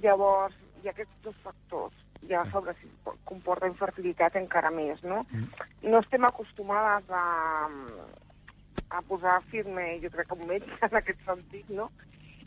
[0.02, 2.06] Llavors, hi ha aquests dos factors.
[2.28, 2.90] i a sobre si
[3.24, 5.22] comporta infertilitat encara més, no?
[5.86, 7.70] No estem acostumades a,
[8.90, 11.88] a posar firme, jo crec que un metge en aquest sentit, no?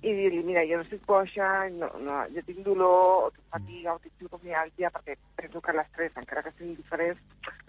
[0.02, 3.94] I dir-li, mira, jo no estic coixa, no, no, jo tinc dolor, o tinc fatiga,
[3.94, 7.20] o tinc fibromialgia, perquè penso que les tres, encara que siguin diferents,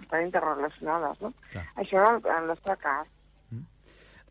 [0.01, 1.31] estan interrelacionades, no?
[1.53, 1.67] Clar.
[1.85, 3.07] Això en el nostre cas.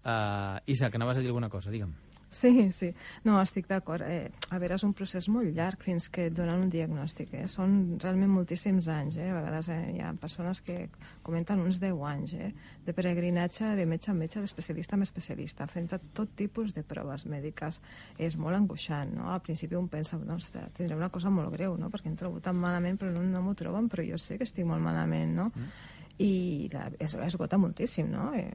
[0.02, 1.94] Uh, Isa, que anaves a dir alguna cosa, digue'm.
[2.32, 2.88] Sí, sí.
[3.24, 4.06] No, estic d'acord.
[4.08, 7.34] Eh, a veure, és un procés molt llarg fins que et donen un diagnòstic.
[7.36, 7.44] Eh?
[7.52, 9.18] Són realment moltíssims anys.
[9.20, 9.26] Eh?
[9.28, 10.78] A vegades eh, hi ha persones que
[11.22, 12.48] comenten uns 10 anys eh?
[12.86, 17.82] de peregrinatge de metge a metge, d'especialista a especialista, fent tot tipus de proves mèdiques.
[18.16, 19.28] És molt angoixant, no?
[19.28, 21.92] Al principi un pensa, doncs, tindré una cosa molt greu, no?
[21.92, 24.64] Perquè em trobo tan malament, però no, no m'ho troben, però jo sé que estic
[24.64, 25.52] molt malament, no?
[25.52, 28.30] Mm i la, es, esgota moltíssim, no?
[28.36, 28.52] Eh,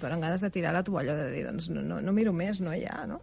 [0.00, 2.72] donen ganes de tirar la tovallola, de dir, doncs no, no, no miro més, no,
[2.74, 3.20] ja, no?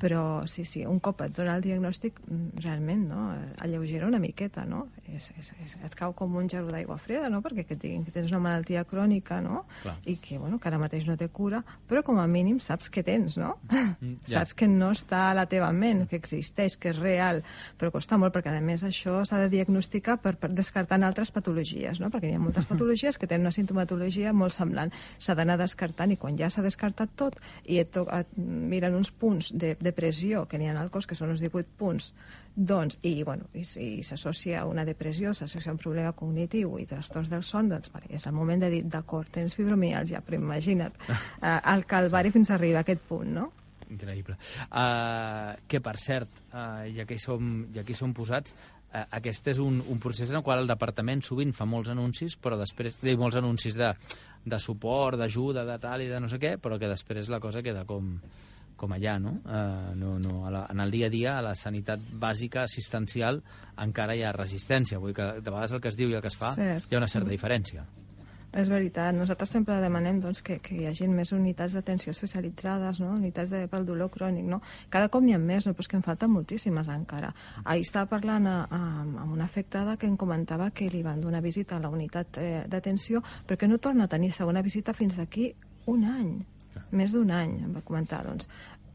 [0.00, 3.26] Però sí, sí, un cop et dona el diagnòstic, mm, realment, no?
[3.62, 4.88] Alleugera una miqueta, no?
[5.06, 7.40] És, és, és, et cau com un gerro d'aigua freda, no?
[7.44, 9.64] Perquè que, que tens una malaltia crònica, no?
[9.82, 9.96] Clar.
[10.10, 13.04] I que, bueno, que ara mateix no té cura, però com a mínim saps que
[13.06, 13.54] tens, no?
[13.70, 14.40] Mm, ja.
[14.44, 17.44] Saps que no està a la teva ment, que existeix, que és real,
[17.78, 22.00] però costa molt, perquè a més això s'ha de diagnosticar per, per descartant altres patologies,
[22.02, 22.10] no?
[22.12, 24.92] Perquè hi ha moltes patologies que tenen una sintomatologia molt semblant.
[25.18, 27.36] S'ha d'anar descartant i quan ja s'ha descartat tot
[27.68, 31.06] i et, to- et miren uns punts de, de pressió que n'hi ha al cos,
[31.06, 32.12] que són uns 18 punts,
[32.54, 36.86] doncs, i, bueno, i, i s'associa a una depressió, s'associa a un problema cognitiu i
[36.86, 40.94] trastorns del son, doncs vale, és el moment de dir, d'acord, tens fibromialgia, però imagina't
[41.10, 43.50] eh, el calvari fins a arribar a aquest punt, no?
[43.94, 44.34] Increïble.
[44.72, 48.54] Uh, que, per cert, uh, ja, que hi som, ja que hi som posats,
[48.94, 52.38] uh, aquest és un, un procés en el qual el departament sovint fa molts anuncis,
[52.40, 53.90] però després té molts anuncis de,
[54.46, 57.62] de suport, d'ajuda, de tal i de no sé què, però que després la cosa
[57.64, 58.14] queda com,
[58.76, 59.36] com allà, no?
[59.44, 63.42] Uh, no, no a la, en el dia a dia, a la sanitat bàsica assistencial,
[63.82, 65.02] encara hi ha resistència.
[65.02, 66.90] Vull dir que de vegades el que es diu i el que es fa Cert.
[66.90, 67.86] hi ha una certa diferència.
[68.54, 73.16] És veritat, nosaltres sempre demanem doncs, que, que hi hagi més unitats d'atenció especialitzades, no?
[73.18, 74.46] unitats de, pel dolor crònic.
[74.46, 74.60] No?
[74.94, 75.74] Cada cop n'hi ha més, no?
[75.74, 77.32] però és que en falten moltíssimes encara.
[77.64, 81.42] Ahir estava parlant a, a, amb una afectada que em comentava que li van donar
[81.42, 85.50] visita a la unitat eh, d'atenció perquè no torna a tenir segona visita fins d'aquí
[85.90, 86.30] un any,
[86.94, 88.22] més d'un any, em va comentar.
[88.26, 88.48] Doncs,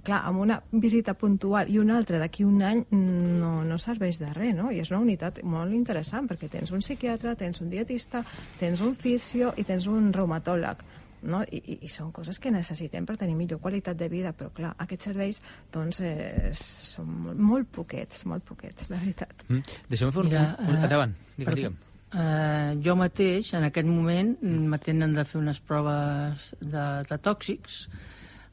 [0.09, 4.31] clar, amb una visita puntual i una altra d'aquí un any no, no serveix de
[4.33, 4.71] res, no?
[4.73, 8.23] I és una unitat molt interessant perquè tens un psiquiatre, tens un dietista,
[8.59, 10.87] tens un fisio i tens un reumatòleg.
[11.19, 11.41] No?
[11.43, 14.69] I, i, I són coses que necessitem per tenir millor qualitat de vida, però clar,
[14.85, 15.41] aquests serveis
[15.73, 19.43] doncs, eh, són molt, molt poquets, molt poquets, la veritat.
[19.49, 19.77] Mm.
[19.91, 20.31] Deixa'm fer un...
[20.31, 21.57] Mira, un, un eh, endavant, digue'm, perdó.
[21.59, 21.77] digue'm.
[22.09, 27.83] Eh, jo mateix, en aquest moment, me tenen de fer unes proves de, de tòxics.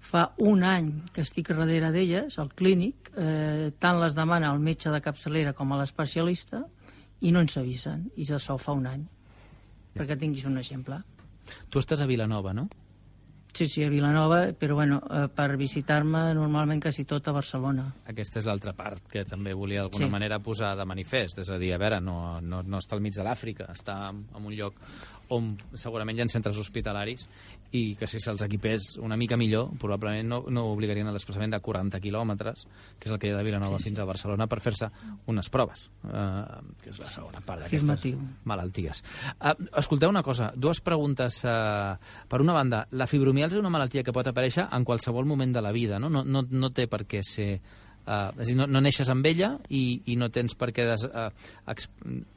[0.07, 4.93] Fa un any que estic darrere d'elles, al clínic, eh, tant les demana el metge
[4.95, 6.63] de capçalera com a l'especialista,
[7.27, 9.05] i no ens avisen, i això fa un any,
[9.97, 11.01] perquè tinguis un exemple.
[11.71, 12.69] Tu estàs a Vilanova, no?
[13.57, 17.87] Sí, sí, a Vilanova, però bueno, eh, per visitar-me normalment quasi tot a Barcelona.
[18.13, 20.13] Aquesta és l'altra part que també volia d'alguna Sí.
[20.13, 21.39] manera posar de manifest.
[21.39, 24.45] És a dir, a veure, no, no, no està al mig de l'Àfrica, està en
[24.45, 24.75] un lloc
[25.35, 27.27] on segurament hi ha centres hospitalaris
[27.75, 31.61] i que si se'ls equipés una mica millor, probablement no, no obligarien a desplaçament de
[31.61, 32.67] 40 quilòmetres,
[32.99, 33.91] que és el que hi ha de Vilanova sí, sí.
[33.91, 34.89] fins a Barcelona, per fer-se
[35.33, 36.45] unes proves, eh,
[36.83, 38.07] que és la segona part d'aquestes
[38.49, 39.03] malalties.
[39.37, 41.43] Eh, escolteu una cosa, dues preguntes.
[41.45, 45.53] Eh, per una banda, la fibromialgia és una malaltia que pot aparèixer en qualsevol moment
[45.53, 46.11] de la vida, no?
[46.13, 47.51] No, no, no té per què ser...
[48.07, 49.81] Uh, és a dir, no, no neixes amb ella i,
[50.13, 51.25] i no tens per què des, uh,
[51.73, 51.89] ex,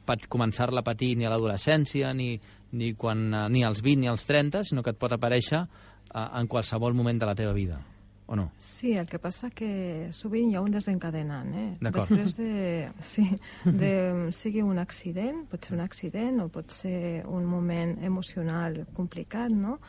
[0.02, 2.32] pat, començar-la a patir ni a l'adolescència, ni,
[2.72, 6.26] ni, quan, uh, ni als 20 ni als 30, sinó que et pot aparèixer uh,
[6.40, 7.80] en qualsevol moment de la teva vida,
[8.26, 8.50] o no?
[8.58, 11.68] Sí, el que passa que sovint hi ha un desencadenant, eh?
[11.82, 12.52] Després de,
[13.12, 13.26] sí,
[13.64, 13.92] de,
[14.36, 19.80] sigui un accident, pot ser un accident o pot ser un moment emocional complicat, no?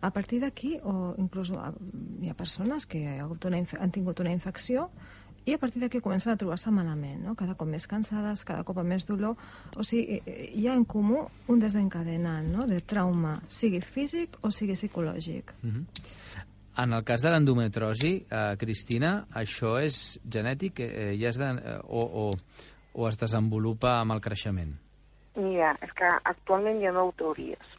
[0.00, 1.72] A partir d'aquí, o inclús ah,
[2.22, 4.92] hi ha persones que han tingut una infecció
[5.48, 7.34] i a partir d'aquí comencen a trobar-se malament, no?
[7.38, 9.36] cada cop més cansades, cada cop amb més dolor.
[9.76, 12.66] O sigui, eh, hi ha en comú un desencadenant no?
[12.68, 15.54] de trauma, sigui físic o sigui psicològic.
[16.78, 21.78] En el cas de l'endometrosi, eh, Cristina, això és genètic eh, ja és de, eh,
[21.88, 22.30] o, o,
[22.94, 24.76] o es desenvolupa amb el creixement?
[25.38, 27.74] Mira, és que actualment hi ha nou teories.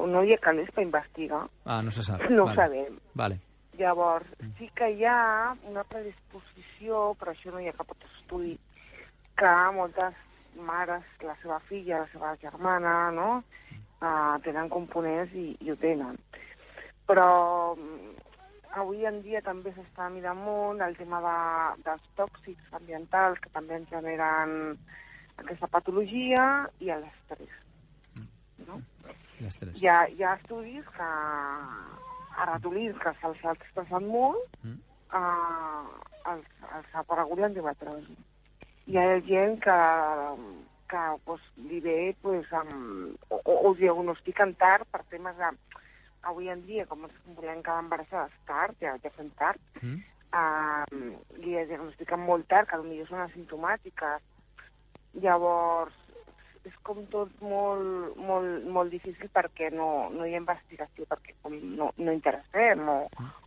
[0.00, 2.22] No hi ha calés per investigar, Ah, no se sap.
[2.30, 2.56] no ho vale.
[2.62, 2.96] sabem.
[3.14, 3.40] Vale.
[3.80, 8.58] Llavors, sí que hi ha una predisposició, però això no hi ha cap estudi,
[9.40, 10.18] que moltes
[10.68, 13.30] mares, la seva filla, la seva germana, no?,
[14.00, 16.18] uh, tenen components i, i ho tenen.
[17.08, 17.30] Però
[17.76, 18.10] mm,
[18.82, 21.38] avui en dia també s'està mirant molt el tema de,
[21.88, 24.76] dels tòxics ambientals que també ens generen
[25.40, 26.44] aquesta patologia
[26.84, 27.56] i l'estrès.
[28.68, 28.82] No?
[29.40, 29.80] L'estrès.
[29.80, 31.10] Hi ha, hi ha estudis que
[32.36, 34.78] a ratolins que se'ls ha expressat molt, Mm.
[35.12, 35.84] eh,
[36.32, 38.16] els, els ha aparegut l'endometrosi.
[38.86, 39.78] Hi ha gent que,
[40.90, 45.50] que pues, li ve pues, amb, o, o, o diagnostiquen tard per temes de...
[46.28, 50.02] Avui en dia, com ens volem quedar embarassades tard, ja, ja fem tard, Mm?
[50.36, 50.84] eh,
[51.40, 54.20] li diagnostiquen molt tard, que potser són asimptomàtiques.
[55.22, 55.94] Llavors,
[56.68, 61.56] és com tot molt, molt, molt difícil perquè no, no hi ha investigació, perquè com
[61.76, 62.98] no, no interessem o,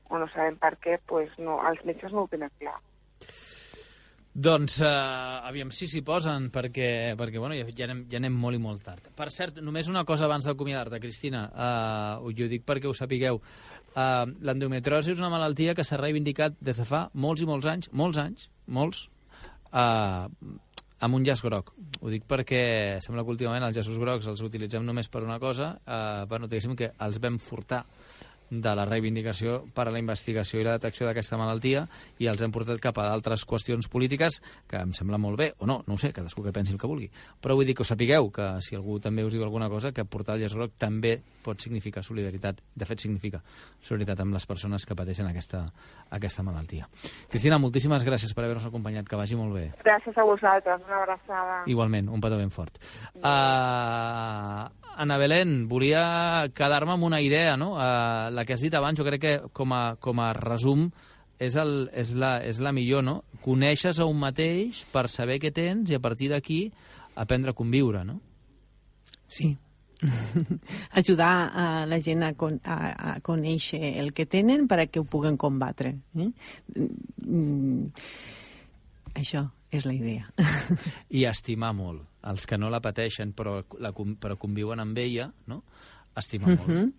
[0.09, 2.79] o no sabem per què, pues no, els metges no ho tenen clar.
[4.33, 8.57] Doncs, uh, aviam si s'hi posen, perquè, perquè bueno, ja, ja, anem, ja anem molt
[8.57, 9.11] i molt tard.
[9.13, 13.37] Per cert, només una cosa abans d'acomiadar-te, Cristina, uh, jo dic perquè ho sapigueu.
[13.93, 17.91] Uh, L'endometriosi és una malaltia que s'ha reivindicat des de fa molts i molts anys,
[17.93, 19.05] molts anys, molts,
[19.69, 20.25] uh,
[21.03, 21.73] amb un llaç groc.
[22.01, 22.63] Ho dic perquè
[23.03, 26.77] sembla que últimament els llaços grocs els utilitzem només per una cosa, uh, bueno, diguéssim
[26.79, 27.83] que els vam furtar
[28.61, 31.85] de la reivindicació per a la investigació i la detecció d'aquesta malaltia
[32.19, 34.39] i els hem portat cap a d'altres qüestions polítiques
[34.69, 36.89] que em sembla molt bé, o no, no ho sé, cadascú que pensi el que
[36.89, 37.09] vulgui.
[37.41, 40.05] Però vull dir que ho sapigueu, que si algú també us diu alguna cosa, que
[40.05, 43.41] portar el llaç groc també pot significar solidaritat, de fet significa
[43.81, 45.65] solidaritat amb les persones que pateixen aquesta,
[46.15, 46.87] aquesta malaltia.
[47.29, 49.65] Cristina, moltíssimes gràcies per haver-nos acompanyat, que vagi molt bé.
[49.83, 51.59] Gràcies a vosaltres, una abraçada.
[51.71, 52.79] Igualment, un petó ben fort.
[53.15, 57.73] Uh, Ana Belén, volia quedar-me amb una idea, no?
[57.75, 60.87] Uh, la que has dit abans, jo crec que com a, com a resum
[61.39, 63.17] és, el, és, la, és la millor, no?
[63.43, 66.65] Coneixes a un mateix per saber què tens i a partir d'aquí
[67.19, 68.19] aprendre a conviure, no?
[69.27, 69.55] Sí.
[70.99, 72.77] Ajudar a la gent a, con a,
[73.15, 75.95] a conèixer el que tenen per a que ho puguen combatre.
[76.19, 76.29] Eh?
[77.23, 77.87] Mm,
[79.15, 80.29] això és la idea.
[81.09, 82.03] I estimar molt.
[82.29, 85.63] Els que no la pateixen però, la, però conviuen amb ella, no?
[86.19, 86.69] Estimar molt.
[86.69, 86.93] Mhm.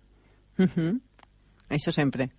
[0.57, 1.01] Mhm.
[1.69, 2.29] Això sempre.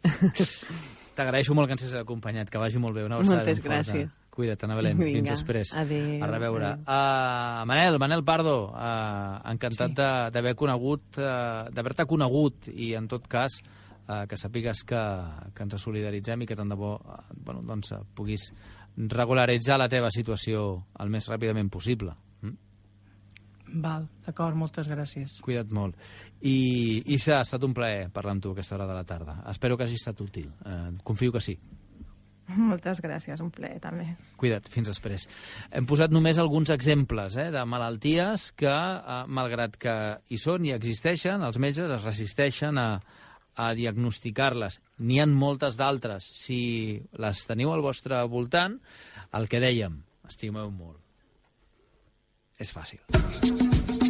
[1.16, 3.04] T'agraeixo molt que ens hagis acompanyat, que vagi molt bé.
[3.06, 3.92] Una abraçada Moltes ben forta.
[3.92, 4.10] gràcies.
[4.36, 4.98] Cuida't, Ana Belén.
[4.98, 5.70] Fins Vinga, després.
[5.74, 6.66] adéu, A reveure.
[6.66, 6.82] adéu.
[6.84, 9.94] Uh, Manel, Manel Pardo, uh, encantat Sí.
[10.34, 13.62] d'haver conegut, uh, d'haver-te conegut i, en tot cas,
[14.08, 15.00] uh, que sàpigues que,
[15.54, 18.52] que ens solidaritzem i que tant de bo uh, bueno, doncs, uh, puguis
[18.96, 22.12] regularitzar la teva situació el més ràpidament possible.
[23.66, 25.40] Val, d'acord, moltes gràcies.
[25.44, 25.96] Cuida't molt.
[26.40, 29.40] I, Issa, ha estat un plaer parlar amb tu a aquesta hora de la tarda.
[29.50, 30.52] Espero que hagi estat útil.
[30.62, 31.56] Uh, confio que sí.
[32.46, 34.06] Moltes gràcies, un plaer també.
[34.38, 35.26] Cuida't, fins després.
[35.74, 39.94] Hem posat només alguns exemples eh, de malalties que, eh, malgrat que
[40.30, 43.00] hi són i existeixen, els metges es resisteixen a,
[43.56, 44.78] a diagnosticar-les.
[45.02, 46.30] N'hi han moltes d'altres.
[46.38, 46.60] Si
[47.18, 48.78] les teniu al vostre voltant,
[49.34, 49.98] el que dèiem,
[50.30, 51.05] estimeu molt.
[52.56, 54.05] És fàcil.